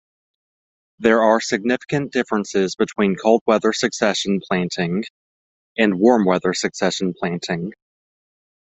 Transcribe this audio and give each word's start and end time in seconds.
There 0.97 1.21
are 1.21 1.39
significant 1.39 2.11
differences 2.11 2.75
between 2.75 3.15
cold 3.17 3.43
weather 3.45 3.71
succession 3.71 4.41
planting 4.49 5.03
and 5.77 5.99
warm 5.99 6.25
weather 6.25 6.55
succession 6.55 7.13
planting. 7.13 7.73